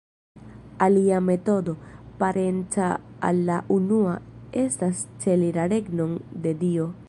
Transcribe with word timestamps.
Alia 0.85 1.19
metodo, 1.21 1.73
parenca 2.21 2.89
al 3.29 3.43
la 3.49 3.61
unua, 3.77 4.15
estas 4.69 5.07
celi 5.23 5.53
la 5.59 5.67
regnon 5.75 6.19
de 6.47 6.55
Dio. 6.65 6.91